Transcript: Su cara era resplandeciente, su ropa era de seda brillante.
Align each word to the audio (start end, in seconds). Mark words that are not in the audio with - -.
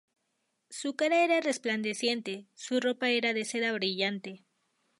Su 0.71 0.95
cara 0.95 1.23
era 1.23 1.41
resplandeciente, 1.41 2.47
su 2.55 2.79
ropa 2.79 3.11
era 3.11 3.33
de 3.35 3.45
seda 3.45 3.71
brillante. 3.71 4.43